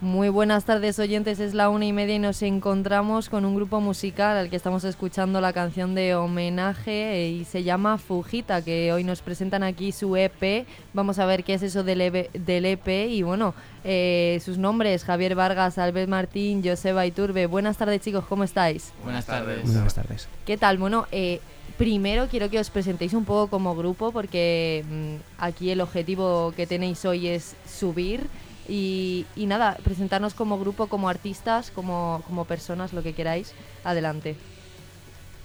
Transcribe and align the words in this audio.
Muy 0.00 0.28
buenas 0.28 0.64
tardes 0.64 0.96
oyentes, 1.00 1.40
es 1.40 1.54
la 1.54 1.70
una 1.70 1.84
y 1.84 1.92
media 1.92 2.14
y 2.14 2.18
nos 2.20 2.42
encontramos 2.42 3.28
con 3.28 3.44
un 3.44 3.56
grupo 3.56 3.80
musical 3.80 4.36
al 4.36 4.48
que 4.48 4.54
estamos 4.54 4.84
escuchando 4.84 5.40
la 5.40 5.52
canción 5.52 5.96
de 5.96 6.14
homenaje 6.14 7.16
eh, 7.16 7.30
y 7.30 7.44
se 7.44 7.64
llama 7.64 7.98
Fujita, 7.98 8.62
que 8.62 8.92
hoy 8.92 9.02
nos 9.02 9.22
presentan 9.22 9.64
aquí 9.64 9.90
su 9.90 10.14
EP. 10.14 10.68
Vamos 10.92 11.18
a 11.18 11.26
ver 11.26 11.42
qué 11.42 11.54
es 11.54 11.64
eso 11.64 11.82
del 11.82 12.00
EP, 12.00 12.30
del 12.32 12.66
EP 12.66 12.86
y 13.10 13.22
bueno, 13.22 13.56
eh, 13.82 14.40
sus 14.44 14.56
nombres, 14.56 15.02
Javier 15.02 15.34
Vargas, 15.34 15.78
Albert 15.78 16.08
Martín, 16.08 16.62
Joseba 16.64 17.04
Iturbe. 17.04 17.46
Buenas 17.46 17.76
tardes 17.76 18.00
chicos, 18.00 18.24
¿cómo 18.28 18.44
estáis? 18.44 18.92
Buenas 19.02 19.26
tardes. 19.26 19.64
Buenas 19.64 19.94
tardes. 19.94 20.28
¿Qué 20.46 20.56
tal? 20.56 20.78
Bueno, 20.78 21.08
eh, 21.10 21.40
primero 21.76 22.28
quiero 22.28 22.48
que 22.50 22.60
os 22.60 22.70
presentéis 22.70 23.14
un 23.14 23.24
poco 23.24 23.50
como 23.50 23.74
grupo 23.74 24.12
porque 24.12 24.84
mm, 24.88 25.42
aquí 25.42 25.70
el 25.70 25.80
objetivo 25.80 26.52
que 26.56 26.68
tenéis 26.68 27.04
hoy 27.04 27.26
es 27.26 27.56
subir. 27.68 28.28
Y, 28.68 29.24
nada, 29.36 29.78
presentarnos 29.82 30.34
como 30.34 30.58
grupo, 30.58 30.88
como 30.88 31.08
artistas, 31.08 31.70
como, 31.70 32.22
como 32.26 32.44
personas, 32.44 32.92
lo 32.92 33.02
que 33.02 33.14
queráis. 33.14 33.54
Adelante. 33.82 34.36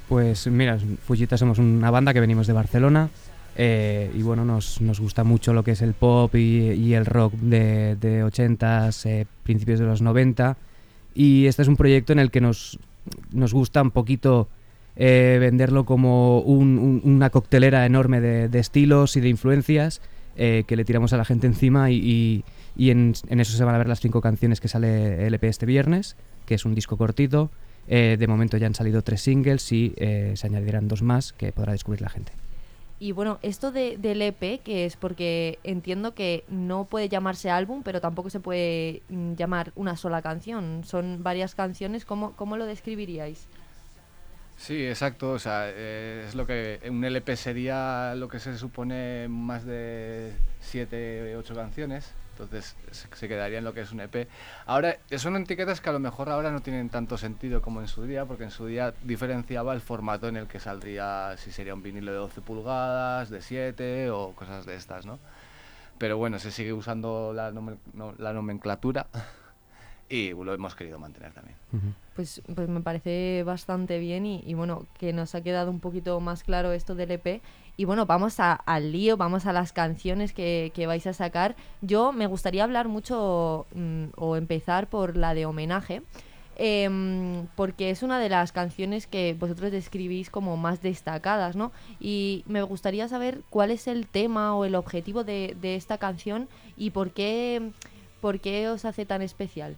Pues 0.09 0.45
mira, 0.47 0.77
Fujita 1.05 1.37
somos 1.37 1.57
una 1.57 1.89
banda 1.89 2.13
que 2.13 2.19
venimos 2.19 2.45
de 2.47 2.53
Barcelona 2.53 3.09
eh, 3.55 4.11
y 4.13 4.21
bueno, 4.21 4.43
nos, 4.43 4.81
nos 4.81 4.99
gusta 4.99 5.23
mucho 5.23 5.53
lo 5.53 5.63
que 5.63 5.71
es 5.71 5.81
el 5.81 5.93
pop 5.93 6.35
y, 6.35 6.93
el 6.93 7.05
rock 7.05 7.33
de, 7.35 7.95
de 7.95 8.23
80s, 8.25 9.05
eh, 9.09 9.25
principios 9.43 9.79
de 9.79 9.85
los 9.85 10.01
90 10.01 10.57
y 11.15 11.45
este 11.45 11.61
es 11.61 11.67
un 11.67 11.77
proyecto 11.77 12.11
en 12.11 12.19
el 12.19 12.31
que 12.31 12.41
nos, 12.41 12.77
nos 13.31 13.53
gusta 13.53 13.81
un 13.81 13.91
poquito 13.91 14.49
eh, 14.97 15.37
venderlo 15.39 15.85
como 15.85 16.39
un- 16.41 16.77
un- 16.77 17.01
una 17.05 17.29
coctelera 17.29 17.85
enorme 17.85 18.19
de, 18.19 18.59
estilos 18.59 19.15
y 19.15 19.21
de 19.21 19.29
influencias 19.29 20.01
que 20.35 20.65
le 20.75 20.83
tiramos 20.83 21.13
a 21.13 21.17
la 21.17 21.25
gente 21.25 21.45
encima 21.47 21.91
y- 21.91 22.43
y 22.75 22.89
en, 22.89 23.13
en 23.27 23.39
eso 23.39 23.55
se 23.55 23.63
van 23.63 23.75
a 23.75 23.77
ver 23.77 23.87
las 23.87 23.99
cinco 23.99 24.21
canciones 24.21 24.59
que 24.59 24.67
sale 24.67 25.25
el 25.25 25.33
EP 25.33 25.43
este 25.43 25.65
viernes, 25.65 26.15
que 26.45 26.55
es 26.55 26.65
un 26.65 26.75
disco 26.75 26.97
cortito. 26.97 27.51
Eh, 27.87 28.15
de 28.17 28.27
momento 28.27 28.57
ya 28.57 28.67
han 28.67 28.75
salido 28.75 29.01
tres 29.01 29.21
singles 29.21 29.71
y 29.71 29.93
eh, 29.97 30.33
se 30.35 30.47
añadirán 30.47 30.87
dos 30.87 31.01
más 31.01 31.33
que 31.33 31.51
podrá 31.51 31.73
descubrir 31.73 32.01
la 32.01 32.09
gente. 32.09 32.31
Y 32.99 33.11
bueno, 33.11 33.39
esto 33.41 33.71
de, 33.71 33.97
del 33.97 34.21
EP, 34.21 34.61
que 34.63 34.85
es 34.85 34.95
porque 34.95 35.59
entiendo 35.63 36.15
que 36.15 36.45
no 36.47 36.85
puede 36.85 37.09
llamarse 37.09 37.49
álbum, 37.49 37.83
pero 37.83 37.99
tampoco 37.99 38.29
se 38.29 38.39
puede 38.39 39.01
mm, 39.09 39.33
llamar 39.33 39.73
una 39.75 39.97
sola 39.97 40.21
canción. 40.21 40.83
Son 40.85 41.21
varias 41.21 41.53
canciones. 41.53 42.05
¿Cómo, 42.05 42.33
cómo 42.37 42.55
lo 42.55 42.65
describiríais? 42.65 43.47
Sí, 44.55 44.85
exacto. 44.87 45.31
O 45.31 45.39
sea, 45.39 45.65
eh, 45.67 46.23
es 46.25 46.35
lo 46.35 46.47
que 46.47 46.79
un 46.89 47.03
LP 47.03 47.35
sería 47.35 48.15
lo 48.15 48.29
que 48.29 48.39
se 48.39 48.57
supone 48.57 49.27
más 49.27 49.65
de 49.65 50.31
7, 50.61 51.35
8 51.35 51.55
canciones. 51.55 52.13
Entonces 52.33 52.75
se, 52.91 53.27
quedaría 53.27 53.59
en 53.59 53.63
lo 53.63 53.73
que 53.73 53.81
es 53.81 53.91
un 53.91 53.99
EP. 53.99 54.27
Ahora, 54.65 54.97
son 55.17 55.35
etiquetas 55.37 55.81
que 55.81 55.89
a 55.89 55.93
lo 55.93 55.99
mejor 55.99 56.29
ahora 56.29 56.51
no 56.51 56.61
tienen 56.61 56.89
tanto 56.89 57.17
sentido 57.17 57.61
como 57.61 57.81
en 57.81 57.87
su 57.87 58.03
día, 58.03 58.25
porque 58.25 58.43
en 58.43 58.51
su 58.51 58.65
día 58.65 58.93
diferenciaba 59.03 59.73
el 59.73 59.81
formato 59.81 60.27
en 60.27 60.37
el 60.37 60.47
que 60.47 60.59
saldría, 60.59 61.35
si 61.37 61.51
sería 61.51 61.73
un 61.73 61.83
vinilo 61.83 62.11
de 62.11 62.17
12 62.17 62.41
pulgadas, 62.41 63.29
de 63.29 63.41
7 63.41 64.09
o 64.09 64.33
cosas 64.33 64.65
de 64.65 64.75
estas, 64.75 65.05
¿no? 65.05 65.19
Pero 65.99 66.17
bueno, 66.17 66.39
se 66.39 66.51
sigue 66.51 66.73
usando 66.73 67.33
la, 67.33 67.53
la 68.17 68.33
nomenclatura 68.33 69.07
y 70.09 70.31
lo 70.31 70.53
hemos 70.53 70.75
querido 70.75 70.99
mantener 70.99 71.33
también. 71.33 71.57
Pues, 72.15 72.41
pues 72.53 72.69
me 72.69 72.81
parece 72.81 73.41
bastante 73.43 73.97
bien 73.97 74.25
y, 74.25 74.43
y 74.45 74.53
bueno, 74.53 74.85
que 74.99 75.11
nos 75.13 75.33
ha 75.33 75.41
quedado 75.41 75.71
un 75.71 75.79
poquito 75.79 76.19
más 76.19 76.43
claro 76.43 76.71
esto 76.71 76.93
del 76.93 77.11
EP. 77.11 77.41
Y 77.77 77.85
bueno, 77.85 78.05
vamos 78.05 78.39
a- 78.39 78.53
al 78.53 78.91
lío, 78.91 79.17
vamos 79.17 79.47
a 79.47 79.53
las 79.53 79.73
canciones 79.73 80.31
que, 80.33 80.71
que 80.75 80.85
vais 80.85 81.07
a 81.07 81.13
sacar. 81.13 81.55
Yo 81.81 82.11
me 82.11 82.27
gustaría 82.27 82.63
hablar 82.63 82.87
mucho 82.87 83.65
mm, 83.73 84.05
o 84.15 84.35
empezar 84.35 84.87
por 84.87 85.17
la 85.17 85.33
de 85.33 85.45
homenaje. 85.47 86.03
em, 86.55 87.47
porque 87.55 87.89
es 87.89 88.03
una 88.03 88.19
de 88.19 88.29
las 88.29 88.51
canciones 88.51 89.07
que 89.07 89.35
vosotros 89.39 89.71
describís 89.71 90.29
como 90.29 90.55
más 90.55 90.83
destacadas, 90.83 91.55
¿no? 91.55 91.71
Y 91.99 92.43
me 92.47 92.61
gustaría 92.61 93.07
saber 93.07 93.41
cuál 93.49 93.71
es 93.71 93.87
el 93.87 94.05
tema 94.05 94.55
o 94.55 94.63
el 94.65 94.75
objetivo 94.75 95.23
de, 95.23 95.55
de 95.59 95.75
esta 95.75 95.97
canción 95.97 96.47
y 96.77 96.91
por 96.91 97.09
qué, 97.11 97.71
por 98.21 98.39
qué 98.39 98.69
os 98.69 98.85
hace 98.85 99.03
tan 99.07 99.23
especial. 99.23 99.77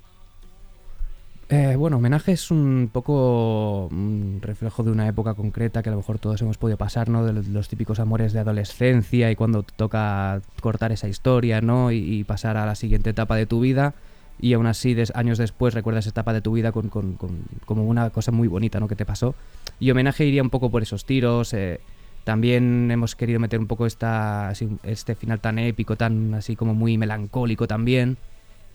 Eh, 1.47 1.75
bueno, 1.77 1.97
homenaje 1.97 2.31
es 2.31 2.49
un 2.49 2.89
poco 2.91 3.87
un 3.91 4.39
reflejo 4.41 4.81
de 4.81 4.89
una 4.89 5.07
época 5.07 5.35
concreta 5.35 5.83
que 5.83 5.89
a 5.89 5.91
lo 5.91 5.99
mejor 5.99 6.17
todos 6.17 6.41
hemos 6.41 6.57
podido 6.57 6.77
pasar, 6.77 7.07
¿no? 7.07 7.23
De 7.23 7.33
los, 7.33 7.69
típicos 7.69 7.99
amores 7.99 8.33
de 8.33 8.39
adolescencia 8.39 9.29
y 9.29 9.35
cuando 9.35 9.61
toca 9.61 10.41
cortar 10.59 10.91
esa 10.91 11.07
historia, 11.07 11.61
¿no? 11.61 11.91
Y, 11.91 12.23
pasar 12.23 12.57
a 12.57 12.65
la 12.65 12.73
siguiente 12.73 13.11
etapa 13.11 13.35
de 13.35 13.45
tu 13.45 13.59
vida 13.59 13.93
y 14.39 14.53
aún 14.53 14.65
así 14.65 14.95
años 15.13 15.37
después 15.37 15.75
recuerdas 15.75 16.05
esa 16.05 16.09
etapa 16.11 16.33
de 16.33 16.41
tu 16.41 16.53
vida 16.53 16.71
con, 16.71 16.89
como 16.89 17.85
una 17.85 18.09
cosa 18.09 18.31
muy 18.31 18.47
bonita, 18.47 18.79
¿no? 18.79 18.87
Que 18.87 18.95
te 18.95 19.05
pasó. 19.05 19.35
Y 19.79 19.91
homenaje 19.91 20.25
iría 20.25 20.41
un 20.41 20.49
poco 20.49 20.71
por 20.71 20.81
esos 20.81 21.05
tiros. 21.05 21.53
eh, 21.53 21.79
también 22.23 22.89
hemos 22.89 23.15
querido 23.15 23.39
meter 23.39 23.59
un 23.59 23.67
poco 23.67 23.85
esta, 23.85 24.51
este 24.81 25.13
final 25.13 25.39
tan 25.39 25.59
épico, 25.59 25.95
tan 25.95 26.33
así 26.33 26.55
como 26.55 26.73
muy 26.73 26.97
melancólico 26.97 27.67
también. 27.67 28.17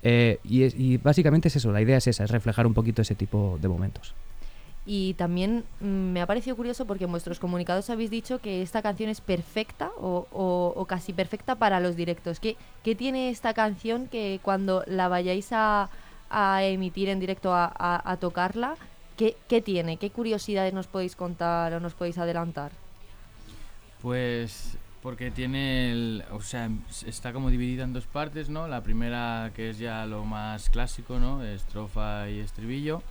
Eh, 0.02 0.38
y, 0.44 0.62
es- 0.62 0.74
y 0.78 0.96
básicamente 0.96 1.48
es 1.48 1.56
eso, 1.56 1.72
la 1.72 1.82
idea 1.82 1.98
es 1.98 2.06
esa, 2.06 2.24
es 2.24 2.30
reflejar 2.30 2.66
un 2.66 2.74
poquito 2.74 3.02
ese 3.02 3.14
tipo 3.14 3.58
de 3.60 3.68
momentos. 3.68 4.14
Y 4.86 5.12
también 5.14 5.64
mm, 5.80 5.84
me 5.84 6.22
ha 6.22 6.26
parecido 6.26 6.56
curioso 6.56 6.86
porque 6.86 7.04
en 7.04 7.10
vuestros 7.10 7.38
comunicados 7.38 7.90
habéis 7.90 8.10
dicho 8.10 8.38
que 8.40 8.62
esta 8.62 8.80
canción 8.80 9.10
es 9.10 9.20
perfecta 9.20 9.90
o, 9.98 10.26
o- 10.32 10.72
o 10.74 10.84
casi 10.86 11.12
perfecta 11.12 11.54
para 11.54 11.80
los 11.80 11.96
directos. 11.96 12.40
¿Qué, 12.40 12.56
qué 12.82 12.94
tiene 12.94 13.28
esta 13.30 13.52
canción 13.52 14.06
que 14.08 14.40
cuando 14.42 14.82
la 14.86 15.08
vayáis 15.08 15.48
a, 15.52 15.90
a 16.30 16.64
emitir 16.64 17.10
en 17.10 17.20
directo 17.20 17.52
a, 17.52 17.66
a- 17.66 18.10
a 18.10 18.16
tocarla, 18.16 18.76
¿qué, 19.18 19.36
qué 19.48 19.60
tiene? 19.60 19.98
¿Qué 19.98 20.08
curiosidades 20.10 20.72
nos 20.72 20.86
podéis 20.86 21.14
contar 21.14 21.74
o 21.74 21.80
nos 21.80 21.92
podéis 21.92 22.16
adelantar? 22.16 22.72
Pues 24.00 24.78
porque 25.02 25.30
tiene 25.30 25.92
el, 25.92 26.24
o 26.30 26.40
sea, 26.40 26.70
está 27.06 27.32
como 27.32 27.50
dividida 27.50 27.84
en 27.84 27.92
dos 27.92 28.06
partes, 28.06 28.48
¿no? 28.48 28.68
La 28.68 28.82
primera 28.82 29.50
que 29.54 29.70
es 29.70 29.78
ya 29.78 30.04
lo 30.06 30.24
más 30.24 30.68
clásico, 30.70 31.18
¿no? 31.18 31.42
Estrofa 31.42 32.28
y 32.28 32.40
estribillo. 32.40 33.02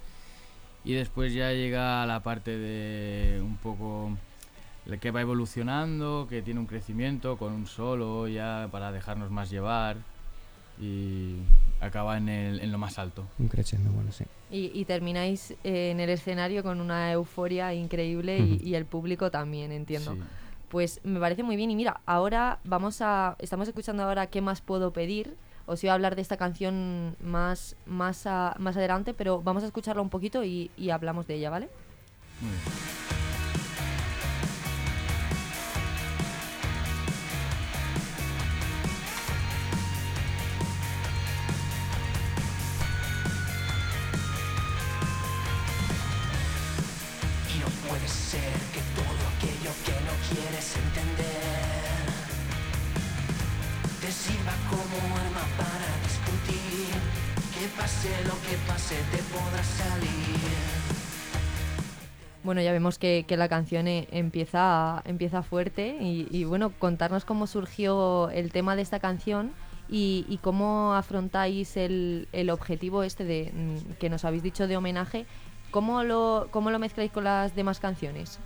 Y 0.86 0.94
después 0.94 1.34
ya 1.34 1.52
llega 1.52 2.06
la 2.06 2.22
parte 2.22 2.58
de 2.58 3.42
un 3.42 3.58
poco 3.58 4.12
que 5.02 5.12
va 5.12 5.22
evolucionando, 5.22 6.28
que 6.30 6.42
tiene 6.42 6.60
un 6.60 6.66
crecimiento 6.66 7.38
con 7.38 7.54
un 7.54 7.68
solo 7.68 8.28
ya 8.28 8.68
para 8.72 8.92
dejarnos 8.92 9.30
más 9.30 9.50
llevar 9.50 9.98
y 10.80 11.36
acaba 11.82 12.18
en, 12.18 12.30
el, 12.30 12.60
en 12.62 12.72
lo 12.72 12.78
más 12.78 12.98
alto. 12.98 13.28
Un 13.38 13.50
crescendo, 13.50 13.92
bueno, 13.92 14.12
sí. 14.12 14.24
Y, 14.50 14.72
y 14.74 14.86
termináis 14.86 15.52
eh, 15.64 15.92
en 15.92 16.00
el 16.00 16.10
escenario 16.10 16.64
con 16.64 16.82
una 16.82 17.12
euforia 17.12 17.74
increíble 17.74 18.40
y, 18.40 18.74
el 18.74 18.86
público 18.86 19.30
también, 19.30 19.72
entiendo. 19.72 20.14
Sí. 20.14 20.22
Pues 20.70 21.02
me 21.04 21.20
parece 21.20 21.44
muy 21.44 21.56
bien. 21.56 21.72
Y 21.72 21.76
mira, 21.76 22.02
ahora 22.06 22.60
vamos 22.64 23.02
a. 23.02 23.36
Estamos 23.40 23.68
escuchando 23.68 24.04
ahora 24.04 24.28
qué 24.28 24.42
más 24.42 24.62
puedo 24.62 24.94
pedir. 24.94 25.36
Os 25.66 25.84
iba 25.84 25.94
a 25.94 25.96
hablar 25.96 26.16
de 26.16 26.22
esta 26.22 26.38
canción 26.38 27.16
más, 27.22 27.76
más, 27.86 28.26
más 28.58 28.78
adelante, 28.78 29.14
pero 29.14 29.42
vamos 29.42 29.62
a 29.64 29.68
escucharla 29.68 30.02
un 30.02 30.10
poquito 30.10 30.44
y, 30.44 30.72
y 30.78 30.90
hablamos 30.90 31.28
de 31.28 31.36
ella, 31.36 31.52
¿vale? 31.52 31.70
Bueno, 62.50 62.64
ya 62.64 62.72
vemos 62.72 62.98
que, 62.98 63.24
la 63.30 63.48
canción 63.48 63.88
eh, 63.88 64.08
empieza, 64.10 65.04
empieza 65.06 65.44
fuerte 65.44 65.98
y, 66.02 66.46
bueno, 66.46 66.72
contarnos 66.80 67.24
cómo 67.24 67.46
surgió 67.46 68.32
el 68.32 68.52
tema 68.52 68.76
de 68.76 68.82
esta 68.82 69.00
canción 69.00 69.52
y, 69.88 70.26
y 70.28 70.38
cómo 70.38 70.96
afrontáis 70.96 71.78
el, 71.78 72.28
el 72.32 72.50
objetivo 72.50 73.04
este 73.04 73.24
de 73.24 73.54
mm, 73.54 73.92
que 74.00 74.10
nos 74.10 74.26
habéis 74.26 74.42
dicho 74.42 74.68
de 74.68 74.78
homenaje. 74.78 75.28
¿Cómo 75.70 76.02
lo, 76.02 76.48
¿Cómo 76.50 76.72
lo 76.72 76.80
mezcláis 76.80 77.12
con 77.12 77.26
las 77.26 77.56
demás 77.56 77.80
canciones? 77.80 78.40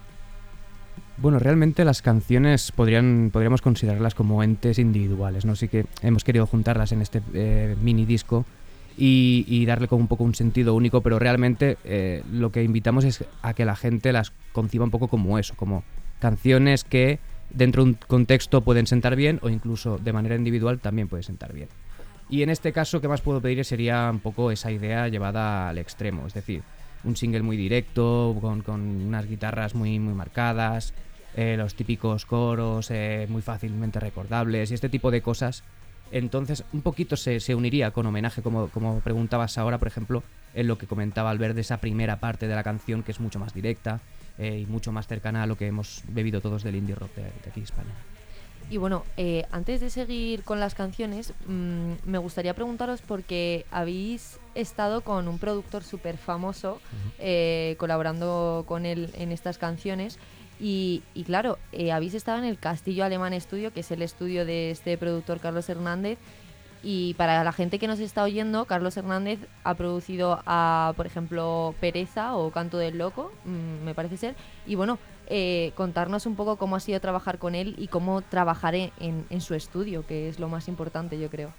Bueno, 1.15 1.39
realmente 1.39 1.85
las 1.85 2.01
canciones 2.01 2.73
podrían, 2.73 3.29
podríamos 3.31 3.61
considerarlas 3.61 4.15
como 4.15 4.43
entes 4.43 4.79
individuales, 4.79 5.45
¿no? 5.45 5.55
Sí 5.55 5.69
que 5.69 5.85
hemos 6.01 6.25
querido 6.25 6.45
juntarlas 6.45 6.91
en 6.91 7.01
este 7.01 7.21
eh, 7.33 7.77
mini 7.81 8.03
disco 8.03 8.43
y, 8.97 9.45
y 9.47 9.65
darle 9.65 9.87
como 9.87 10.01
un 10.01 10.07
poco 10.07 10.23
un 10.23 10.35
sentido 10.35 10.75
único, 10.75 11.01
pero 11.01 11.19
realmente 11.19 11.77
eh, 11.83 12.23
lo 12.31 12.51
que 12.51 12.63
invitamos 12.63 13.05
es 13.05 13.23
a 13.41 13.53
que 13.53 13.65
la 13.65 13.75
gente 13.75 14.11
las 14.11 14.31
conciba 14.51 14.85
un 14.85 14.91
poco 14.91 15.07
como 15.07 15.39
eso, 15.39 15.55
como 15.55 15.83
canciones 16.19 16.83
que 16.83 17.19
dentro 17.49 17.83
de 17.83 17.91
un 17.91 17.97
contexto 18.07 18.61
pueden 18.61 18.87
sentar 18.87 19.15
bien 19.15 19.39
o 19.41 19.49
incluso 19.49 19.97
de 19.97 20.13
manera 20.13 20.35
individual 20.35 20.79
también 20.79 21.07
pueden 21.07 21.23
sentar 21.23 21.53
bien. 21.53 21.69
Y 22.29 22.41
en 22.41 22.49
este 22.49 22.71
caso, 22.71 23.01
¿qué 23.01 23.07
más 23.07 23.21
puedo 23.21 23.41
pedir? 23.41 23.63
Sería 23.65 24.09
un 24.09 24.19
poco 24.19 24.51
esa 24.51 24.71
idea 24.71 25.07
llevada 25.07 25.69
al 25.69 25.77
extremo. 25.77 26.25
Es 26.25 26.33
decir, 26.33 26.63
un 27.03 27.15
single 27.15 27.41
muy 27.41 27.57
directo, 27.57 28.35
con, 28.39 28.61
con 28.61 28.81
unas 28.81 29.27
guitarras 29.27 29.75
muy, 29.75 29.99
muy 29.99 30.13
marcadas, 30.13 30.93
eh, 31.35 31.55
los 31.57 31.75
típicos 31.75 32.25
coros 32.25 32.89
eh, 32.91 33.27
muy 33.29 33.41
fácilmente 33.41 33.99
recordables 33.99 34.71
y 34.71 34.73
este 34.73 34.89
tipo 34.89 35.11
de 35.11 35.21
cosas. 35.21 35.63
Entonces, 36.13 36.63
un 36.73 36.81
poquito 36.81 37.15
se, 37.17 37.39
se 37.39 37.55
uniría 37.55 37.89
con 37.89 38.05
homenaje, 38.05 38.43
como, 38.43 38.67
como 38.69 38.99
preguntabas 38.99 39.57
ahora, 39.57 39.79
por 39.79 39.87
ejemplo, 39.87 40.21
en 40.53 40.67
lo 40.67 40.77
que 40.77 40.85
comentaba 40.85 41.31
al 41.31 41.39
ver 41.39 41.55
de 41.55 41.61
esa 41.61 41.77
primera 41.77 42.19
parte 42.19 42.47
de 42.47 42.53
la 42.53 42.63
canción, 42.63 43.01
que 43.01 43.11
es 43.11 43.19
mucho 43.19 43.39
más 43.39 43.53
directa 43.53 43.99
eh, 44.37 44.59
y 44.59 44.65
mucho 44.67 44.91
más 44.91 45.07
cercana 45.07 45.41
a 45.41 45.47
lo 45.47 45.55
que 45.57 45.65
hemos 45.65 46.03
bebido 46.07 46.39
todos 46.39 46.63
del 46.63 46.75
indie 46.75 46.93
rock 46.93 47.15
de, 47.15 47.23
de 47.23 47.49
aquí 47.49 47.61
España. 47.61 47.93
Y 48.69 48.77
bueno, 48.77 49.03
eh, 49.17 49.45
antes 49.51 49.81
de 49.81 49.89
seguir 49.89 50.43
con 50.43 50.59
las 50.59 50.73
canciones, 50.75 51.33
mmm, 51.47 51.93
me 52.05 52.17
gustaría 52.19 52.53
preguntaros 52.53 53.01
porque 53.01 53.65
habéis 53.71 54.39
estado 54.55 55.01
con 55.01 55.27
un 55.27 55.37
productor 55.39 55.83
súper 55.83 56.17
famoso, 56.17 56.73
uh 56.73 56.77
-huh. 56.77 57.11
eh, 57.19 57.75
colaborando 57.77 58.63
con 58.67 58.85
él 58.85 59.09
en 59.17 59.31
estas 59.31 59.57
canciones. 59.57 60.17
Y, 60.63 61.03
y 61.13 61.25
claro, 61.25 61.59
eh, 61.73 61.91
habéis 61.91 62.13
estado 62.13 62.37
en 62.37 62.45
el 62.45 62.57
Castillo 62.57 63.03
Alemán 63.03 63.33
Estudio, 63.33 63.73
que 63.73 63.81
es 63.81 63.91
el 63.91 64.01
estudio 64.01 64.45
de 64.45 64.71
este 64.71 64.97
productor 64.97 65.41
Carlos 65.41 65.67
Hernández. 65.67 66.17
Y 66.81 67.15
para 67.15 67.43
la 67.43 67.51
gente 67.51 67.79
que 67.79 67.87
nos 67.87 67.99
está 67.99 68.23
oyendo, 68.23 68.63
Carlos 68.63 68.95
Hernández 68.95 69.39
ha 69.65 69.73
producido 69.73 70.41
a, 70.45 70.93
por 70.95 71.05
ejemplo, 71.05 71.75
Pereza 71.81 72.37
o 72.37 72.49
Canto 72.51 72.77
del 72.77 72.97
Loco, 72.97 73.33
mmm, 73.43 73.83
me 73.83 73.93
parece 73.93 74.15
ser. 74.15 74.35
Y 74.65 74.75
bueno, 74.75 74.99
eh, 75.27 75.73
contarnos 75.75 76.25
un 76.25 76.37
poco 76.37 76.55
cómo 76.55 76.77
ha 76.77 76.79
sido 76.79 77.01
trabajar 77.01 77.39
con 77.39 77.55
él 77.55 77.75
y 77.77 77.89
cómo 77.89 78.21
trabajar 78.21 78.73
en, 78.73 78.91
en, 79.01 79.41
su 79.41 79.55
estudio, 79.55 80.07
que 80.07 80.29
es 80.29 80.39
lo 80.39 80.47
más 80.47 80.69
importante, 80.69 81.19
yo 81.19 81.29
creo. 81.29 81.51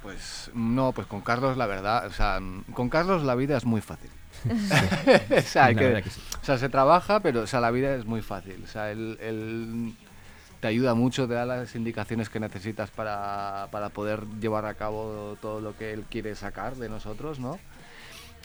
Pues 0.00 0.48
no, 0.54 0.92
pues 0.92 1.08
con 1.08 1.22
Carlos 1.22 1.56
la 1.56 1.66
verdad, 1.66 2.06
o 2.06 2.12
sea, 2.12 2.38
con 2.72 2.88
Carlos 2.88 3.24
la 3.24 3.34
vida 3.34 3.56
es 3.56 3.64
muy 3.64 3.80
fácil. 3.80 4.10
o, 5.38 5.40
sea, 5.42 5.66
hay 5.66 5.76
que, 5.76 6.02
que 6.02 6.10
sí. 6.10 6.20
o 6.42 6.44
sea, 6.44 6.58
se 6.58 6.68
trabaja, 6.68 7.20
pero 7.20 7.42
o 7.42 7.46
sea, 7.46 7.60
la 7.60 7.70
vida 7.70 7.94
es 7.94 8.04
muy 8.04 8.22
fácil. 8.22 8.62
O 8.64 8.66
sea, 8.66 8.90
él, 8.90 9.18
él 9.20 9.94
te 10.64 10.68
ayuda 10.68 10.94
mucho, 10.94 11.28
te 11.28 11.34
da 11.34 11.44
las 11.44 11.74
indicaciones 11.74 12.30
que 12.30 12.40
necesitas 12.40 12.90
para, 12.90 13.68
para 13.70 13.90
poder 13.90 14.26
llevar 14.40 14.64
a 14.64 14.72
cabo 14.72 15.36
todo 15.42 15.60
lo 15.60 15.76
que 15.76 15.92
él 15.92 16.04
quiere 16.08 16.34
sacar 16.34 16.76
de 16.76 16.88
nosotros, 16.88 17.38
¿no? 17.38 17.58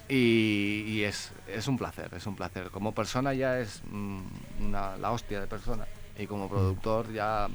Y, 0.10 0.84
y, 0.88 1.04
es, 1.04 1.32
es 1.48 1.70
un 1.70 1.78
placer, 1.78 2.10
es 2.14 2.28
un 2.28 2.36
placer. 2.36 2.72
Como 2.72 2.94
persona 2.94 3.34
ya 3.34 3.60
es 3.60 3.82
mm, 3.90 4.20
una, 4.66 4.98
la 4.98 5.12
hostia 5.12 5.40
de 5.40 5.48
persona. 5.48 5.86
Y 6.18 6.28
como 6.28 6.50
productor 6.50 7.14
ya, 7.14 7.48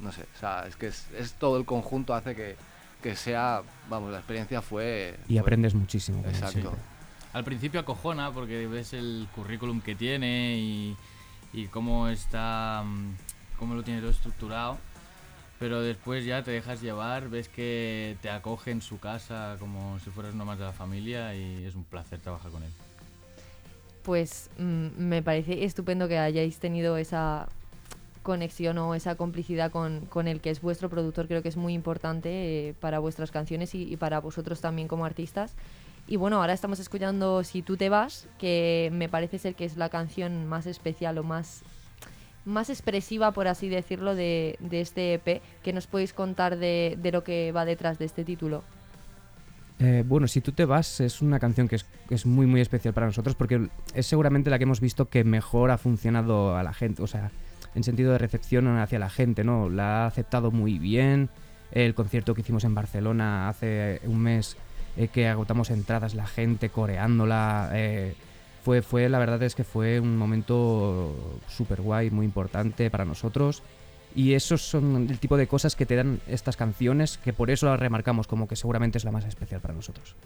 no 0.00 0.12
sé, 0.12 0.22
o 0.22 0.38
sea, 0.38 0.66
es 0.68 0.76
que 0.76 0.86
es, 0.86 1.08
es 1.18 1.32
todo 1.32 1.58
el 1.58 1.64
conjunto 1.64 2.14
hace 2.14 2.36
que, 2.36 2.54
que, 3.02 3.16
sea, 3.16 3.62
vamos, 3.90 4.12
la 4.12 4.18
experiencia 4.18 4.62
fue... 4.62 5.18
Y 5.26 5.32
fue, 5.32 5.40
aprendes 5.40 5.74
muchísimo. 5.74 6.22
Exacto. 6.28 6.70
Sí. 6.70 6.97
Al 7.32 7.44
principio 7.44 7.80
acojona 7.80 8.32
porque 8.32 8.66
ves 8.66 8.92
el 8.92 9.28
currículum 9.34 9.80
que 9.80 9.94
tiene 9.94 10.56
y, 10.58 10.96
y 11.52 11.66
cómo 11.66 12.08
está, 12.08 12.82
mm, 12.84 13.14
cómo 13.58 13.74
lo 13.74 13.82
tiene 13.82 14.00
todo 14.00 14.10
estructurado 14.10 14.78
pero 15.58 15.82
después 15.82 16.24
ya 16.24 16.42
te 16.42 16.52
dejas 16.52 16.80
llevar, 16.80 17.28
ves 17.28 17.48
que 17.48 18.16
te 18.22 18.30
acoge 18.30 18.70
en 18.70 18.80
su 18.80 18.98
casa 19.00 19.56
como 19.58 19.98
si 19.98 20.10
fueras 20.10 20.34
uno 20.34 20.44
más 20.44 20.58
de 20.58 20.64
la 20.64 20.72
familia 20.72 21.34
y 21.34 21.64
es 21.64 21.74
un 21.74 21.84
placer 21.84 22.20
trabajar 22.20 22.50
con 22.52 22.62
él. 22.62 22.70
Pues 24.02 24.50
mmm, 24.58 24.88
me 24.96 25.22
parece 25.22 25.64
estupendo 25.64 26.06
que 26.06 26.18
hayáis 26.18 26.58
tenido 26.58 26.96
esa 26.96 27.48
conexión 28.22 28.78
o 28.78 28.94
esa 28.94 29.16
complicidad 29.16 29.72
con, 29.72 30.28
el 30.28 30.40
que 30.40 30.50
es 30.50 30.60
vuestro 30.60 30.88
productor, 30.88 31.26
creo 31.26 31.42
que 31.42 31.48
es 31.48 31.56
muy 31.56 31.72
importante 31.72 32.68
eh, 32.68 32.74
para 32.78 32.98
vuestras 32.98 33.30
canciones 33.30 33.74
y 33.74 33.96
para 33.96 34.20
vosotros 34.20 34.60
también 34.60 34.86
como 34.86 35.06
artistas. 35.06 35.54
Y 36.08 36.16
bueno, 36.16 36.40
ahora 36.40 36.54
estamos 36.54 36.80
escuchando 36.80 37.44
Si 37.44 37.60
tú 37.60 37.76
te 37.76 37.90
vas, 37.90 38.28
que 38.38 38.88
me 38.92 39.10
parece 39.10 39.38
ser 39.38 39.54
que 39.54 39.66
es 39.66 39.76
la 39.76 39.90
canción 39.90 40.46
más 40.46 40.66
especial 40.66 41.18
o 41.18 41.22
más 41.22 41.62
más 42.46 42.70
expresiva, 42.70 43.32
por 43.32 43.46
así 43.46 43.68
decirlo, 43.68 44.14
de, 44.14 44.56
de 44.60 44.80
este 44.80 45.14
EP. 45.14 45.42
¿Qué 45.62 45.74
nos 45.74 45.86
podéis 45.86 46.14
contar 46.14 46.56
de, 46.56 46.96
de, 46.98 47.12
lo 47.12 47.22
que 47.22 47.52
va 47.52 47.66
detrás 47.66 47.98
de 47.98 48.06
este 48.06 48.24
título? 48.24 48.64
Eh, 49.78 50.02
bueno, 50.06 50.26
Si 50.26 50.40
tú 50.40 50.52
te 50.52 50.64
vas 50.64 51.00
es 51.00 51.20
una 51.20 51.38
canción 51.38 51.68
que 51.68 51.76
es, 51.76 51.84
es, 52.08 52.24
muy 52.24 52.46
muy 52.46 52.62
especial 52.62 52.94
para 52.94 53.06
nosotros 53.06 53.36
porque 53.36 53.68
es 53.92 54.06
seguramente 54.06 54.48
la 54.48 54.56
que 54.58 54.64
hemos 54.64 54.80
visto 54.80 55.10
que 55.10 55.24
mejor 55.24 55.70
ha 55.70 55.76
funcionado 55.76 56.56
a 56.56 56.62
la 56.62 56.72
gente, 56.72 57.02
o 57.02 57.06
sea, 57.06 57.30
en 57.74 57.84
sentido 57.84 58.12
de 58.12 58.18
recepción 58.18 58.66
hacia 58.78 58.98
la 58.98 59.10
gente, 59.10 59.44
¿no? 59.44 59.68
La 59.68 60.04
ha 60.04 60.06
aceptado 60.06 60.50
muy 60.50 60.78
bien. 60.78 61.28
El 61.70 61.94
concierto 61.94 62.34
que 62.34 62.40
hicimos 62.40 62.64
en 62.64 62.74
Barcelona 62.74 63.50
hace 63.50 64.00
un 64.04 64.20
mes 64.20 64.56
eh, 64.98 65.06
que 65.08 65.28
agotamos 65.28 65.70
entradas, 65.70 66.14
la 66.14 66.26
gente 66.26 66.70
coreándola. 66.70 67.70
Eh, 67.72 68.14
fue, 68.64 68.82
fue, 68.82 69.08
la 69.08 69.20
verdad 69.20 69.40
es 69.44 69.54
que 69.54 69.62
fue 69.62 70.00
un 70.00 70.16
momento 70.16 71.14
súper 71.46 71.80
guay, 71.80 72.10
muy 72.10 72.26
importante 72.26 72.90
para 72.90 73.04
nosotros. 73.04 73.62
Y 74.16 74.34
esos 74.34 74.60
son 74.62 75.06
el 75.08 75.20
tipo 75.20 75.36
de 75.36 75.46
cosas 75.46 75.76
que 75.76 75.86
te 75.86 75.94
dan 75.94 76.20
estas 76.26 76.56
canciones, 76.56 77.16
que 77.16 77.32
por 77.32 77.50
eso 77.50 77.66
las 77.66 77.78
remarcamos 77.78 78.26
como 78.26 78.48
que 78.48 78.56
seguramente 78.56 78.98
es 78.98 79.04
la 79.04 79.12
más 79.12 79.24
especial 79.24 79.60
para 79.60 79.74
nosotros. 79.74 80.16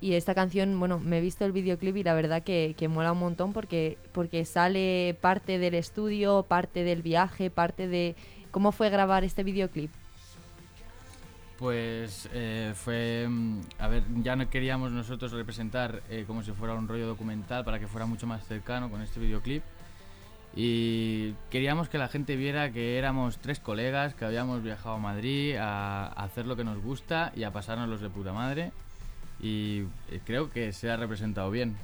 Y 0.00 0.12
esta 0.12 0.32
canción, 0.32 0.78
bueno, 0.78 1.00
me 1.00 1.18
he 1.18 1.20
visto 1.20 1.44
el 1.44 1.50
videoclip 1.50 1.96
y 1.96 2.04
la 2.04 2.14
verdad 2.14 2.44
que, 2.44 2.76
que 2.78 2.86
mola 2.86 3.10
un 3.10 3.18
montón 3.18 3.52
porque, 3.52 3.98
porque 4.12 4.44
sale 4.44 5.16
parte 5.20 5.58
del 5.58 5.74
estudio, 5.74 6.44
parte 6.44 6.84
del 6.84 7.02
viaje, 7.02 7.50
parte 7.50 7.88
de... 7.88 8.14
¿Cómo 8.52 8.70
fue 8.70 8.90
grabar 8.90 9.24
este 9.24 9.42
videoclip? 9.42 9.90
Pues 11.58 12.28
eh, 12.32 12.72
fue, 12.76 13.26
mm, 13.28 13.60
a 13.80 13.88
ver, 13.88 14.04
ya 14.22 14.36
no 14.36 14.48
queríamos 14.48 14.92
nosotros 14.92 15.32
representar 15.32 16.02
eh, 16.08 16.24
como 16.26 16.44
si 16.44 16.52
fuera 16.52 16.74
un 16.74 16.86
rollo 16.86 17.08
documental 17.08 17.64
para 17.64 17.80
que 17.80 17.88
fuera 17.88 18.06
mucho 18.06 18.28
más 18.28 18.46
cercano 18.46 18.88
con 18.88 19.02
este 19.02 19.18
videoclip. 19.18 19.64
Y 20.54 21.32
queríamos 21.50 21.88
que 21.88 21.98
la 21.98 22.08
gente 22.08 22.36
viera 22.36 22.70
que 22.70 22.96
éramos 22.96 23.38
tres 23.38 23.58
colegas 23.58 24.14
que 24.14 24.24
habíamos 24.24 24.62
viajado 24.62 24.94
a 24.94 24.98
Madrid 24.98 25.56
a, 25.56 26.06
a 26.06 26.24
hacer 26.24 26.46
lo 26.46 26.56
que 26.56 26.64
nos 26.64 26.80
gusta 26.80 27.32
y 27.34 27.42
a 27.42 27.52
pasárnoslos 27.52 28.00
de 28.00 28.08
puta 28.08 28.32
madre. 28.32 28.70
Y 29.40 29.82
eh, 30.10 30.20
creo 30.24 30.50
que 30.50 30.72
se 30.72 30.90
ha 30.90 30.96
representado 30.96 31.50
bien. 31.50 31.76